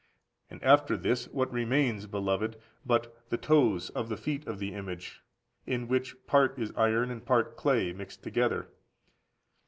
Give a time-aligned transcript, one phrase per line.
[0.49, 5.21] And after this, what remains, beloved, but the toes of the feet of the image,
[5.67, 8.69] in which part is iron and part clay, mixed together?